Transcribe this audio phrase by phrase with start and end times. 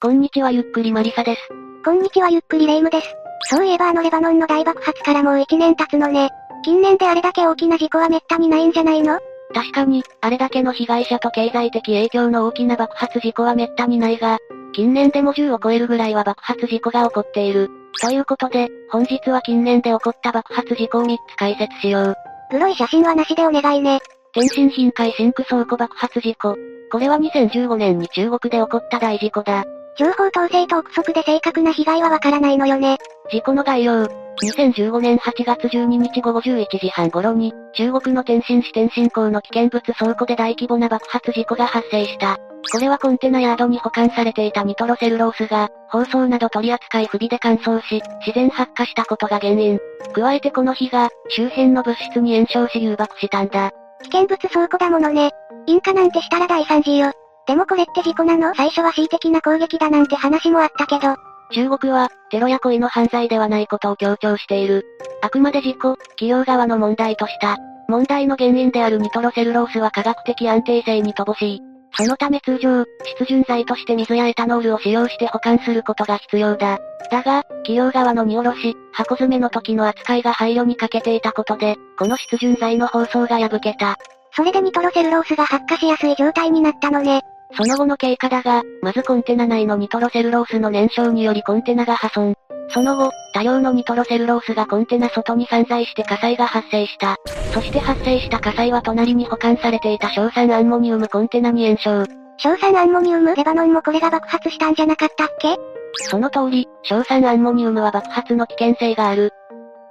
[0.00, 1.40] こんにちはゆっくりマリサです。
[1.84, 3.08] こんにちはゆっくりレイムです。
[3.50, 6.30] そういえばあのレバノンの大爆発からもう1年経つのね。
[6.64, 9.18] 近年であれだけ大きな事故は滅多にないんじゃないの？
[9.52, 14.38] 確かに、あれだけの被害者と経済的影響の大きな爆発事故は滅多にないが、
[14.72, 17.68] 近年でも10を超えるぐらいは爆発事故が起こっている。
[18.00, 22.14] ということで、本日は近年で起こった爆発事故を3つ解説しよう。
[22.52, 23.98] グロい写真はなしでお願いね。
[24.32, 26.54] 天津頻回シンク倉庫爆発事故。
[26.92, 29.64] これは2015年に中国で起こった大事故だ。
[29.98, 32.98] 情報統制と憶測で正確な被害はわからないのよね。
[33.32, 34.06] 事故の概要。
[34.44, 42.36] 2015年8月12日午後11時半頃に、中国の天津市天津港の危険物倉庫で大規模な爆発事故が発生した。
[42.72, 49.80] これはコンテナヤードに保管されていたニトロセルロースが、包装など取り扱い不備で乾燥し、自然発火したことが原因。
[50.14, 53.72] 加えてこの火が、周辺の物質に炎症し誘爆したんだ。
[54.02, 55.32] 危険物倉庫だものね。
[55.66, 57.10] 引火なんてしたら大惨事よ。
[57.48, 58.54] でもこれって事故なの？
[58.54, 61.16] 最初は恣意的な攻撃だなんて話もあったけど。
[61.50, 64.84] 中国は、テロや故意の犯罪ではないことを強調している。
[65.22, 67.56] あくまで事故、企業側の問題とした。
[67.88, 71.60] 問題の原因であるニトロセルロースは科学的安定性に乏しい。
[71.96, 72.84] そのため通常、
[73.16, 76.78] 湿潤剤として水やエタノールを使用して保管することが必要だ。
[77.10, 83.96] だが、企業側の荷下ろし、箱詰めの時の扱いが配慮に欠けていたことで、この湿潤剤の包装が破けた。
[84.32, 87.22] それでニトロセルロースが発火しやすい状態になったのね。
[87.56, 92.34] その後の経過だが、まずコンテナ内のニトロセルロースの燃焼によりコンテナが破損。
[92.70, 97.16] その後、多量のニトロセルロースがコンテナ外に散在して火災が発生した。
[97.54, 102.10] そして発生した火災は隣に保管されていた硝酸アンモニウムコンテナに延焼。
[102.36, 103.34] 硝酸アンモニウム？
[103.34, 105.56] レバノンもこれが爆発したんじゃなかったっけ？
[105.94, 109.32] その通り、硝酸アンモニウムは爆発の危険性がある。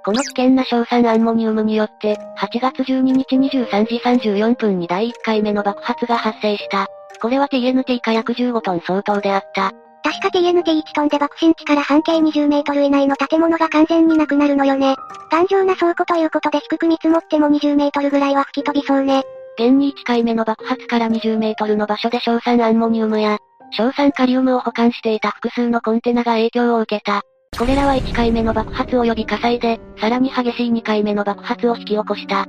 [0.08, 6.86] この危険な硝酸アンモニウムによって、8月12日23時34分に第1回目の爆発が発生した。
[7.20, 9.72] これは TNT 火薬15トン相当であった。
[10.02, 14.96] 確か TNT1 トンで爆心地から半径20メートル以内の建物が完全になくなるのよね。
[15.30, 19.24] 頑丈な倉庫ということで低く見積もっても20メートルぐらいは吹き飛びそうね。
[19.58, 23.36] 現に1回目の爆発から20メートルの場所で硝酸アンモニウムや、
[23.76, 27.20] 硝酸カリウムを保管していた複数のコンテナが影響を受けた。
[27.58, 32.46] これらは1回目の爆発及び火災で、さらに激しい2回目の爆発を引き起こした。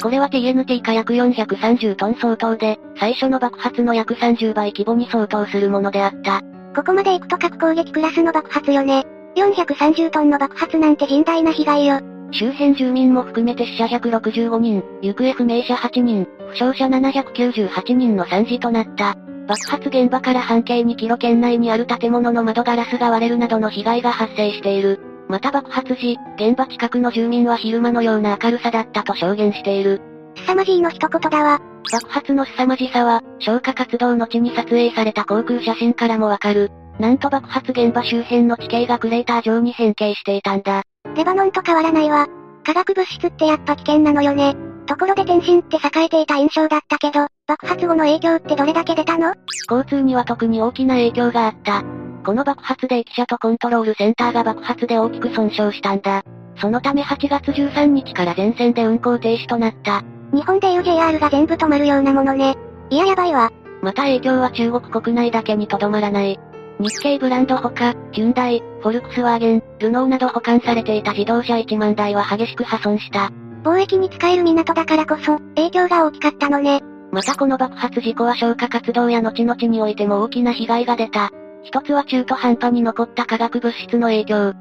[0.00, 6.42] これは TNT 火薬430トン相当で、最初の爆発の約30倍規模に相当するものであった。
[6.76, 9.04] ここまで行くと核攻撃クラスの爆発よね。
[9.34, 11.98] 430トンの爆発なんて甚大な被害よ。
[12.30, 19.16] 周辺住民も含めて死者165人、行方不明者8人、負傷者798人の惨事となった。
[19.46, 25.00] 爆発現場から半径2キロ圏内にある建物の窓ガラスが割れるなどの被害が発生している。
[25.28, 30.00] また爆発時、現場近くの住民は昼間のような明るさだったと証言している。
[30.36, 31.60] 凄まじいの一言だわ。
[31.90, 36.70] 爆発の凄まじさは、消火活動の地に撮影された航空写真からもわかる。
[36.98, 40.82] なんと爆発現場周辺の地形がクレーター状に変形していたんだ。
[41.16, 42.28] レバノンと変わらないわ。
[42.64, 44.54] 化学物質ってやっぱ危険なのよね。
[44.86, 49.34] ところで天津って栄えていた印象だったけど、爆発後の影響ってどれだけ出たの？
[49.70, 51.82] 交通には特に大きな影響があった。
[52.24, 56.22] この爆発で駅舎とコントロールセンターが爆発で大きく損傷したんだ。
[56.56, 60.02] そのため8月13日から全線で運行停止となった。
[60.32, 62.56] 日本でいう JR が全部止まるようなものね。
[62.90, 63.50] いややばいわ。
[63.82, 66.38] また影響は中国国内だけにとどまらない。
[66.78, 73.30] 日系ブランドほか、ヒュンダイ、フォルクスワーゲン、ルノーなど保管されていた自動車1万台は激しく破損した。
[73.62, 76.82] 貿易に使える港だからこそ、影響が大きかったのね。
[77.12, 81.30] またこの爆発事故は消火活動や後々においても大きな被害が出た。
[81.62, 84.52] 一つは中途半端に残った化学物質の影響。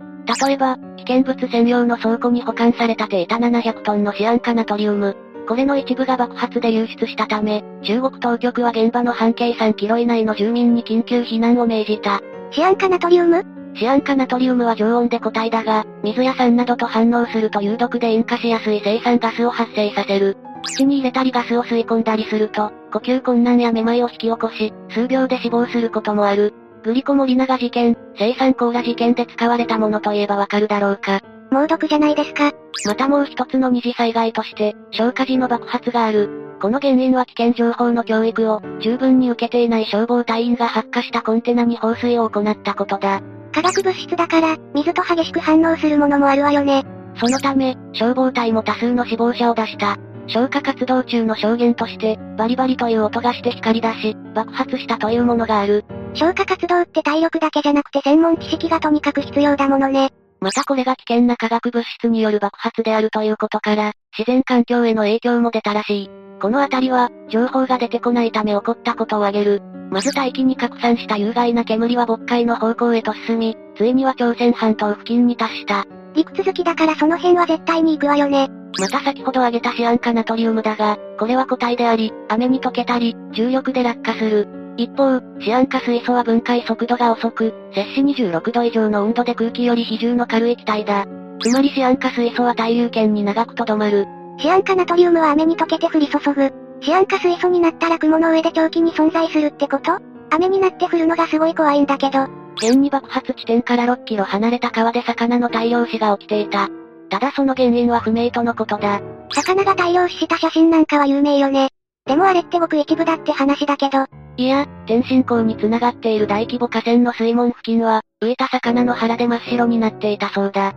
[0.45, 5.17] 例えば、危険物専用の倉庫に保管されたテータ700トンのシアン化ナトリウム。
[5.47, 12.21] これの一部が爆発で流出したため、中国当局は現場の半径3キロ以内の住民に緊急避難を命じた。
[12.51, 13.60] シアン化ナトリウム？
[13.75, 20.37] シアン化ナトリウムは常温で固体だが、水や酸などと反応すると有毒で引火しやすい生酸ガスを発生させる。
[20.63, 26.53] 口に入れたりガスを吸い込んだりすると、呼吸困難やめまいを引き起こし、数秒で死亡することもある。
[26.83, 31.21] グリコモリナガ事件、生産コーラ事件で使われたものといえばわかるだろうか。
[31.51, 32.51] 猛毒じゃないですか。
[32.85, 36.29] またもう一つの二次災害として、消火時の爆発がある。
[36.61, 43.21] この原因は危険情報の教育を、十分に受けていない消防隊員が発火したコンテナに放水を行ったことだ。
[43.51, 46.83] 化学物質だから、水と激しく反応するものもあるわよね。
[47.19, 49.97] そのため、消防隊も多数の死亡者を出した。
[50.27, 55.83] 消火活動中の証言として、バリバリという音がして光り出し、爆発したというものがある。
[56.13, 60.11] 消火活動って体力だけじゃなくて専門知識がとにかく必要だものね。
[60.41, 66.09] またこれが危険な化学物質による爆発であるということから、自然環境への影響も出たらしい。
[66.41, 69.61] このあたりは、情報が出てこないため起こったことを挙げる。
[69.91, 75.85] まず大気に拡散した有害な煙は渤海の方向へと進み、ついには朝鮮半島付近に達した。
[76.15, 78.49] 陸続きだからその辺は絶対に行くわよね。
[78.79, 84.60] また先ほど挙げたシアン化ナトリウムだが、これは固体であり、雨に溶けたり、重力で落下する。
[84.81, 91.05] 一方、シアン化水素は分解速度が遅く、摂氏26度以上の温度で空気より比重の軽い気体だ。
[91.39, 94.07] つまりシアン化水素は対流圏に長くとどまる。
[94.39, 96.51] シアン化ナトリウムは雨に溶けて降り注ぐ。
[96.81, 99.99] シアン化水素になったら雲の上で長期に存在するってこと？
[100.31, 102.27] 雨になって降るのがすごい怖いんだけど。
[102.55, 106.69] 現に爆発地点から6キロ離れた川で魚の大量死が起きていた。
[107.09, 108.99] ただその原因は不明とのことだ。
[109.31, 111.69] 魚が大量死した写真なんかは有名よね。
[112.07, 114.05] でもあれってごく一部だって話だけど。
[114.41, 120.73] いや、天津港に繋がっている大規模河川の水門付近は、浮いた魚の腹で真っ白になっていたそうだ。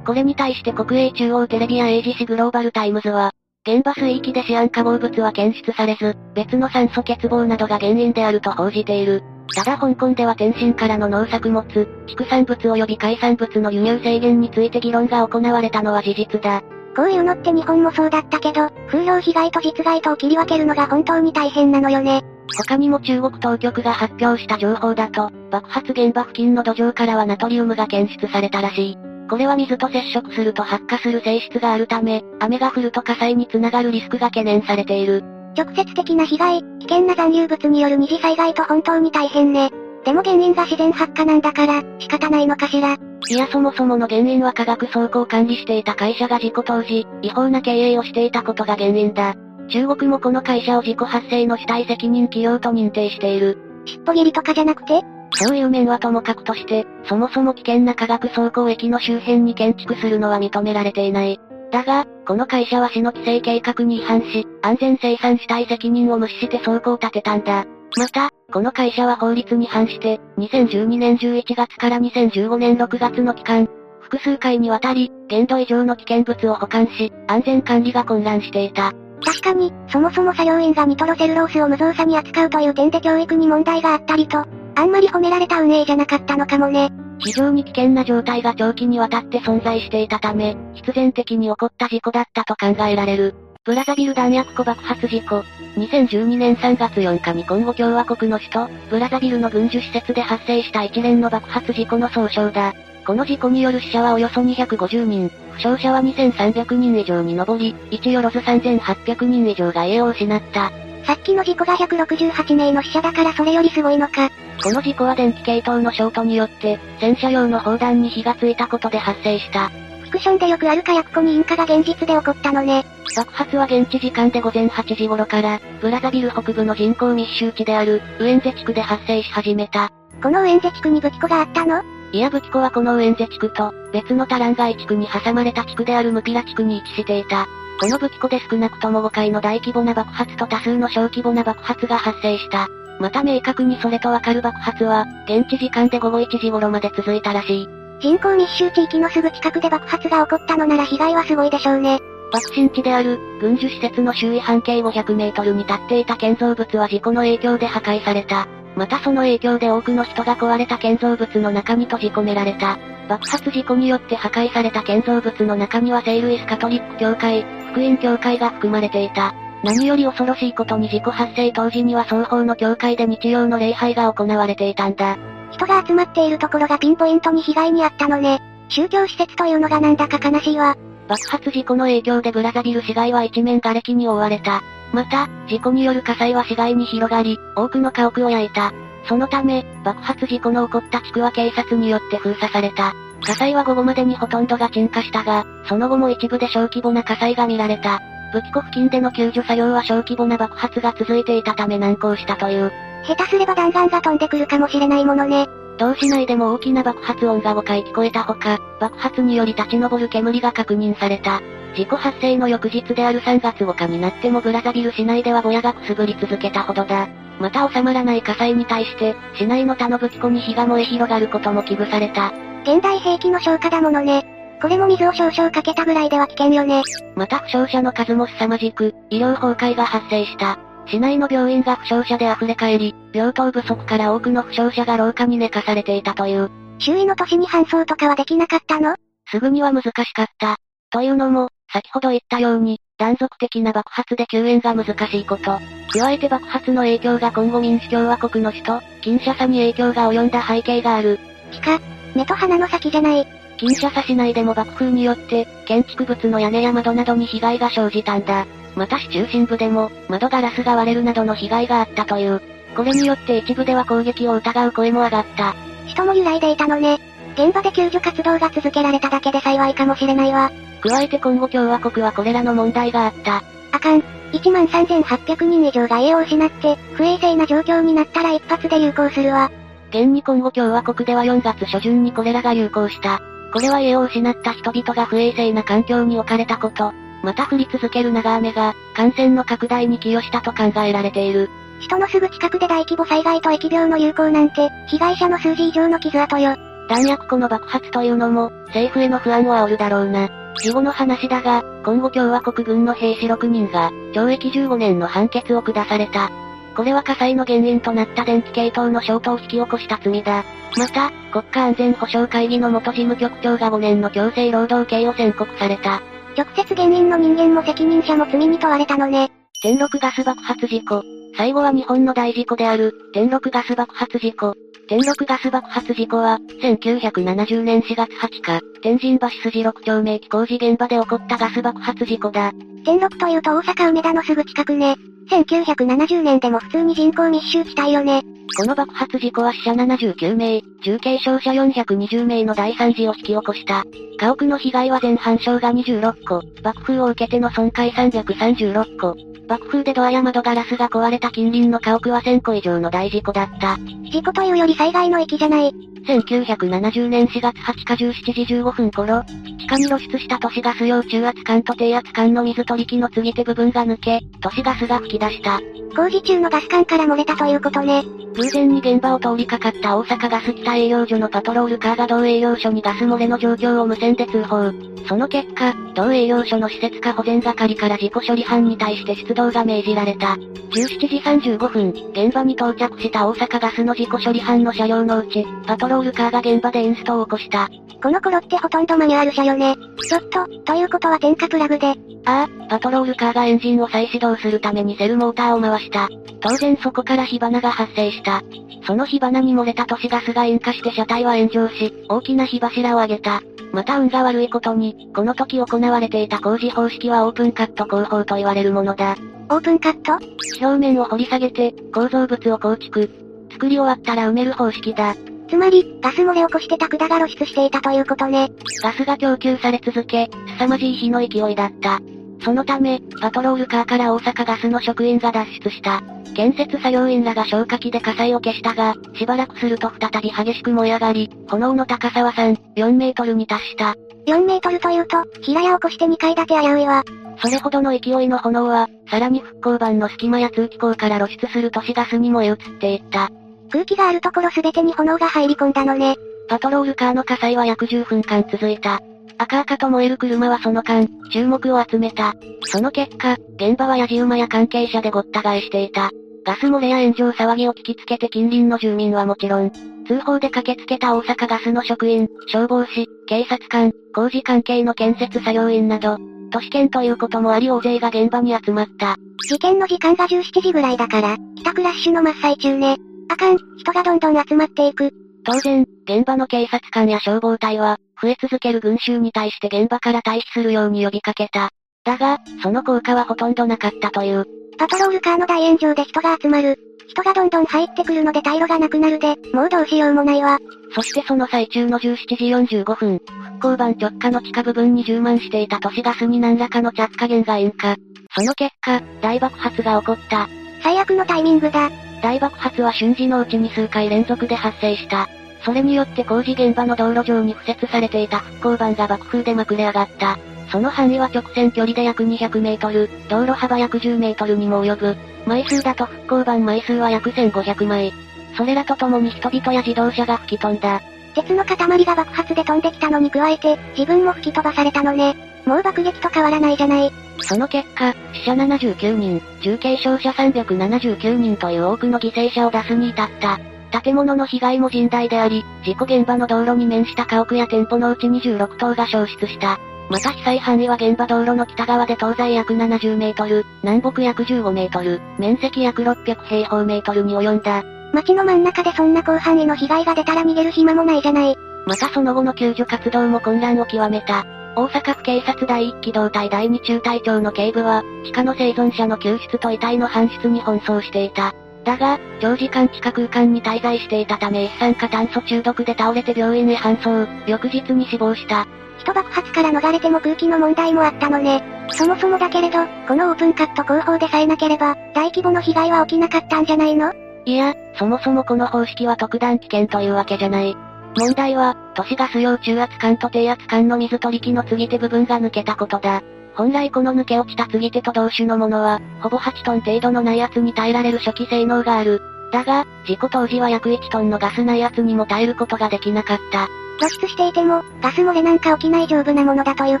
[0.04, 3.30] これに対して国営中央テレビや英字紙グローバルタイムズは、
[3.66, 9.22] 現場水域でシアン化合物は検出されず、別の酸素欠乏などが原因であると報じている。
[9.54, 11.64] ただ香港では天津からの農作物、
[12.06, 16.62] 畜産物及び海産物の輸入制限について議論が行われたのは事実だ。
[16.94, 22.22] こういうのって日本もそうだったけど、風評被害と実害とを切り分けるのが本当に大変なのよね。
[22.54, 28.98] 他にも中国当局が発表した情報だと、爆発現場付近の土壌からはナトリウムが検出されたらしい。
[29.28, 35.24] これは水と接触すると発火する性質があるため、雨が降ると火災につながるリスクが懸念されている。
[35.56, 39.70] 直接的な被害、危険な残留物による二次災害と本当に大変ね。
[40.04, 42.96] でも原因が自然発火なんだから、仕方ないのかしら。
[43.28, 49.34] いやそもそもの原因は化学倉庫を管理していた会社が事故当時、違法な経営をしていたことが原因だ。
[49.68, 53.58] 中国もこの会社を事故発生の主体責任企業と認定している。
[53.84, 55.02] 尻尾切りとかじゃなくて？
[55.32, 61.38] そういう面はともかくとして、そもそも危険な化学走行駅の周辺に建築するのは認められていない。
[61.72, 67.66] だが、この会社は市の規制計画に違反し、安全生産主体責任を無視して倉庫を建てたんだ。
[67.98, 73.68] また、この会社は法律に反して、2012年11月から2015年6月の期間、
[74.00, 78.92] 複数回にわたり、限度以上の危険物を保管し、安全管理が混乱していた。
[79.24, 86.90] 確かに、そもそも作業員がニトロセルロースを無造作に扱うという点で教育に問題があったりと、あんまり褒められた運営じゃなかったのかもね。
[87.18, 93.34] 非常に危険な状態が長期にわたって存在していたため、必然的に起こった事故だったと考えられる。
[93.64, 95.42] ブラザビル弾薬庫爆発事故。
[95.76, 102.74] 2012年3月4日にコンゴ共和国の首都、ブラザビルの軍需施設で発生した一連の爆発事故の総称だ。
[103.06, 110.72] この事故による死者はおよそ250人、負傷者は2300人以上に上り、1よろず3800人以上が家を失った。
[111.04, 114.28] さっきの事故が168名の死者だからそれよりすごいのか。
[114.60, 119.68] この事故は電気系統のショートによって、戦車用の砲弾に火がついたことで発生した。
[119.68, 122.84] フィクションでよくある火薬庫に引火が現実で起こったのね。
[123.14, 129.92] 爆発は現地時間で午前8時頃から、ブラザビル北部の人口密集地である、ウエンゼ地区で発生し始めた。
[130.20, 131.84] このウエンゼ地区に武器庫があったの？
[132.12, 137.46] いや武器庫はこのウエンゼ地区と、別のタランガイ地区に挟まれた地区であるムピラ地区に位置していた。
[137.80, 142.68] この武器庫で少なくとも5回の大規模な爆発と多数の小規模な爆発が発生した。
[143.00, 147.68] また明確にそれとわかる爆発は、現地時間で午後1時頃まで続いたらしい。
[148.00, 152.00] 人口密集地域のすぐ近くで爆発が起こったのなら被害はすごいでしょうね。
[152.32, 158.48] 爆心地である、軍需施設の周囲半径500メートルに立っていた建造物は事故の影響で破壊された。
[158.76, 162.78] またその影響で多くの人が壊れた建造物の中に閉じ込められた。
[163.08, 169.34] 爆発事故によって破壊された建造物の中には聖ルイスカトリック教会、福音教会が含まれていた。
[169.64, 175.16] 何より恐ろしいことに事故発生当時には双方の教会で日曜の礼拝が行われていたんだ。
[175.52, 178.42] 人が集まっているところがピンポイントに被害に遭ったのね。
[178.68, 180.76] 宗教施設というのがなんだか悲しいわ。
[181.08, 184.62] 爆発事故の影響でブラザビル市街は一面瓦礫に覆われた。
[184.92, 188.72] また、事故による火災は市街に広がり、多くの家屋を焼いた。
[189.08, 192.92] そのため、爆発事故の起こった地区は警察によって封鎖された。
[193.22, 198.00] 火災は午後までにほとんどが鎮火したが、その後も一部で小規模な火災が見られた。
[198.32, 202.72] 武器庫付近での救助作業は小規模な爆発が続いていたため難航したという。
[203.06, 205.48] 下手すれば弾丸が飛んでくるかもしれないものね。
[205.78, 211.40] 同市内でも大きな爆発音が5回聞こえたほか、爆発により立ち上る煙が確認された。
[211.76, 217.08] 事故発生の翌日である3月5日になってもブラザビル市内ではぼやがくすぶり続けたほどだ。
[217.38, 222.32] また収まらない火災に対して、市内の他の武器庫に火が燃え広がることも危惧された。
[222.62, 224.24] 現代兵器の消火だものね。
[224.62, 226.82] これも水を少々かけたぐらいでは危険よね。
[227.14, 230.58] また負傷者の数も凄まじく、医療崩壊が発生した。
[230.86, 236.50] 市内の病院が負傷者で溢れ返り、病棟不足から多くの負傷者が廊下に寝かされていたという。
[236.78, 238.94] 周囲の都市に搬送とかはできなかったの？
[239.30, 240.56] すぐには難しかった。
[240.88, 245.58] というのも、先ほど言ったように、断続的な爆発で救援が難しいこと。
[245.92, 251.18] 加えて爆発の影響が今後民主共和国の首都、キンシャサに影響が及んだ背景がある。
[251.52, 251.78] しか、
[252.14, 253.26] 目と鼻の先じゃない。
[253.58, 258.46] キンシャサ市内でも爆風によって、建築物の屋根や窓などに被害が生じたんだ。
[258.74, 262.40] また市中心部でも、窓ガラスが割れるなどの被害があったという。
[262.74, 265.54] これによって一部では攻撃を疑う声も上がった。
[265.86, 267.15] 人も揺らいでいたのね。
[267.36, 270.50] 現場で救助活動が続けられただけで幸いかもしれないわ。
[270.80, 273.42] 加えて今後共和国はこれらの問題があった。
[273.72, 274.00] あかん。
[274.32, 279.50] 1万3800人以上が家を失って、不衛生な状況になったら一発で流行するわ。
[279.90, 283.20] 現に今後共和国では4月初旬にこれらが流行した。
[283.52, 291.50] これは家を失った人々が不衛生な環境に置かれたこと、また降り続ける長雨が、感染の拡大に寄与したと考えられている。
[291.80, 296.65] 人のすぐ近くで大規模災害と疫病の流行なんて、被害者の数字以上の傷跡よ。
[296.88, 300.28] 弾薬庫の爆発というのも、政府への不安を煽るだろうな。
[300.62, 306.30] 事後の話だが、今後共和国軍の兵士6人が、懲役15年の判決を下された。
[306.76, 310.44] これは火災の原因となった電気系統の消灯を引き起こした罪だ。
[310.76, 316.02] また、国家安全保障会議の元事務局長が5年の強制労働刑を宣告された。
[316.36, 319.30] 直接原因の人間も責任者も罪に問われたのね。
[319.62, 321.02] 天禄ガス爆発事故。
[321.36, 324.54] 最後は日本の大事故である、天禄ガス爆発事故。
[324.88, 332.52] 天禄ガス爆発事故は、1970年4月20日、天神橋筋6丁目駅工事現場で起こったガス爆発事故だ。
[332.84, 334.94] 天禄というと大阪梅田のすぐ近くね。
[335.28, 338.22] 1970年でも普通に人口密集地帯よね。
[338.56, 343.82] この爆発事故は死者79名、重軽傷者420名の大惨事を引き起こした。
[344.20, 349.16] 家屋の被害は全半傷が26個、爆風を受けての損壊336個。
[349.46, 353.76] 爆風でドアや窓ガラスが壊れた近隣の家屋は1000個以上の大事故だった。
[354.10, 355.72] 事故というより災害の域じゃない。
[356.06, 359.22] 1970年4月20日17時15分頃、
[359.58, 365.60] 地下に露出した都市ガス用中圧管と低圧管の水取り機の継ぎ手部分が抜け、都市ガスが吹き出した。
[365.94, 368.04] 工事中のガス管から漏れたということね。
[368.36, 374.72] 偶然に現場を通りかかった大阪ガス北営業所のパトロールカーが同営業所にガス漏れの状況を無線で通報。
[375.08, 380.36] その結果、同営業所の施設化保全係から事故処理班に対して出動が命じられた。
[380.70, 387.68] 17時35分、現場に到着した大阪ガスの事故処理班の車両のうち、パトロールカーが現場でインストを起こした。
[388.02, 389.74] この頃ってほとんどマニュアル車よね。
[390.06, 391.94] ちょっと、ということは点火プラグで。
[392.26, 396.08] ああ、パトロールカーがエンジンを再始動するためにセルモーターを回した。
[396.40, 398.42] 当然そこから火花が発生した。
[398.86, 403.42] その火花に漏れた都市ガスが引火して車体は炎上し、大きな火柱を上げた。
[403.72, 409.16] また運が悪いことに、この時行われていた工事方式はオープンカット工法と言われるものだ。
[409.48, 410.12] オープンカット？
[410.60, 413.10] 表面を掘り下げて、構造物を構築。
[413.52, 415.14] 作り終わったら埋める方式だ。
[415.48, 418.50] つまり、ガス漏れを起こしてた管が露出していたということね。
[418.82, 422.00] ガスが供給され続け、凄まじい火の勢いだった。
[422.44, 426.02] そのため、パトロールカーから大阪ガスの職員が脱出した。
[426.34, 433.94] 建設作業員らが消火器で火災を消したが、しばらくすると再び激しく燃え上がり、炎の高さは3、4メートルに達した。
[434.26, 437.04] 4メートルというと、平屋を起こして2階建て危ういわ。
[437.38, 443.30] それほどの勢いの炎は、さらに復興板の隙間や通気口から露出する都市ガスに燃え移っていった。
[443.70, 446.16] 空気があるところすべてに炎が入り込んだのね。
[446.48, 449.00] パトロールカーの火災は約10分間続いた。
[449.38, 452.34] 赤々と燃える車はその間、注目を集めた。
[452.64, 456.10] その結果、現場はやじ馬や関係者でごった返していた。
[456.44, 459.72] ガス漏れや炎上騒ぎを聞きつけて近隣の住民はもちろん、
[460.06, 466.18] 通報で駆けつけた大阪ガスの職員、消防士、警察官、工事関係の建設作業員など、
[466.52, 469.16] 都市圏ということもあり大勢が現場に集まった。
[469.48, 472.96] 事件の時間が17時ぐらいだから、帰宅ラッシュの真っ最中ね。
[473.28, 475.12] あかん、人がどんどん集まっていく。
[475.44, 481.70] 当然、現場の警察官や消防隊は、増え続ける群衆に対して現場から退避するように呼びかけた。
[482.04, 484.44] だが、その効果はほとんどなかったという。
[484.78, 486.78] パトロールカーの大炎上で人が集まる。
[487.08, 490.58] 人がどんどん入ってくるので退路がなくなるで、もうどうしようもないわ。
[490.94, 493.20] そしてその最中の17時45分、
[493.58, 497.96] 復興板直下の地下部分に充満していた都市ガスに何らかの着火源が引火。
[498.36, 500.48] その結果、大爆発が起こった。
[500.82, 501.90] 最悪のタイミングだ。
[502.22, 505.28] 大爆発は瞬時のうちに数回連続で発生した。
[505.64, 510.38] それによって工事現場の道路上に敷設されていた復興板が爆風でまくれ上がった。
[510.70, 515.16] その範囲は直線距離で約200メートル、道路幅約10メートルにも及ぶ。
[515.46, 518.12] 枚数だと復興板枚数は約1500枚。
[518.56, 521.02] それらとともに人々や自動車が吹き飛んだ。
[521.34, 525.36] 鉄の塊が爆発で飛んできたのに加えて、自分も吹き飛ばされたのね。
[525.66, 527.25] もう爆撃と変わらないじゃない。
[527.40, 533.58] その結果、死者79人、重軽傷者379人という多くの犠牲者を出すに至った。
[534.00, 539.78] 建物の被害も甚大であり、事故現場の道路に面した家屋や店舗のうち26棟が消失した。
[540.08, 547.82] また被災範囲は現場道路の北側で東西約70メートル、南北約15メートル、面積約600平方メートルに及んだ。
[548.12, 551.56] 街の真ん中でそんな広範囲の被害が出たら逃げる暇もないじゃない。
[551.86, 554.46] またその後の救助活動も混乱を極めた。
[554.78, 561.54] 大阪府警察第一機動隊第二中隊長の警部は、地下の生存者の救出と遺体の搬出に奔走していた。
[561.84, 568.66] だが、長時間地下空間に滞在していたため一酸化炭素中毒で倒れて病院へ搬送、翌日に死亡した。
[568.98, 571.64] 人爆発から逃れても空気の問題もあったのね。
[571.92, 577.14] そもそもだけれど、このオープンカット工法でさえなければ、大規模の被害は起きなかったんじゃないの？
[577.46, 580.76] いや、そもそもこの方式は特段危険というわけじゃない。
[581.16, 586.22] 問題は、都市ガス用中圧管と低圧管の水取り機の継ぎ手部分が抜けたことだ。
[586.54, 592.20] 本来この抜け落ちた継ぎ手と同種のものは、ほぼ8トン程度の内圧に耐えられる初期性能がある。
[592.52, 596.68] だが、事故当時は約1トンのガス内圧にも耐えることができなかった。
[596.98, 600.00] 露出していても、ガス漏れなんか起きない丈夫なものだという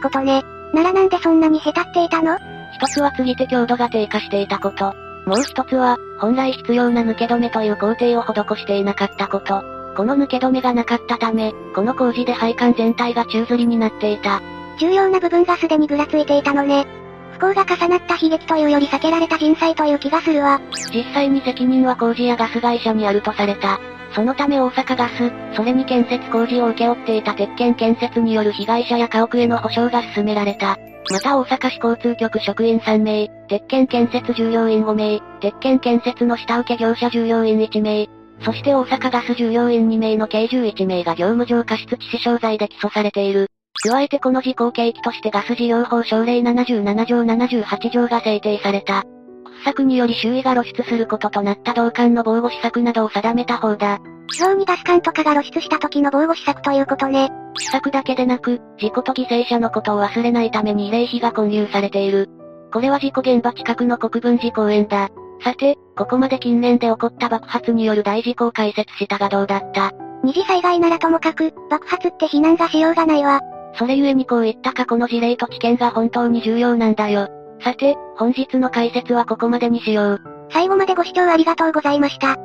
[0.00, 0.44] ことね。
[0.72, 2.38] ならなんでそんなに下手っていたの？
[2.74, 4.94] 一つは継ぎ手強度が低下していたこと。
[5.26, 9.75] もう一つは、本来必要な抜け止めという工程を施していなかったこと。
[9.96, 14.42] この抜け止めがなかったため、この工事で配管全体が宙吊りになっていた。
[14.78, 16.86] 重要な部分がすでにぐらついていたのね。
[17.32, 20.60] 不幸が重なった悲劇というより避けられた人災という気がするわ。
[20.92, 23.80] 実際に責任は工事やガス会社にあるとされた。
[24.14, 30.78] そのため大阪ガス、それに建設工事を請け負っていた鉄拳建設による被害者や家屋への補償が進められた。
[31.10, 38.08] また大阪市交通局職員3名、鉄拳建設従業員5名、鉄拳建設の下請け業者従業員1名、
[38.42, 43.48] そして大阪ガス従業員2名の計11名が業務上過失致死傷罪で起訴されている。
[43.82, 49.04] 加えてこの事故を契機としてガス事業法省令77条78条が制定された。
[49.64, 53.98] 掘削により周囲が露出することとなった同管の防護施策などを定めた方だ。
[54.28, 57.30] 非常にガス管とかが露出した時の防護施策ということね。
[57.58, 62.28] 施策だけでなく、事故と犠牲者のことを忘れないために慰霊碑が混入されている。
[62.72, 65.08] これは事故現場近くの国分寺公園だ。
[65.42, 69.92] さて、ここまで近年で起こった爆発による大事故を解説したがどうだった？
[70.24, 73.40] 二次災害ならともかく、爆発って避難がしようがないわ。
[73.78, 77.28] それゆえにこういった過去の事例と知見が本当に重要なんだよ。
[77.62, 80.20] さて、本日の解説はここまでにしよう。
[80.50, 82.36] 最後までご視聴ありがとうございました。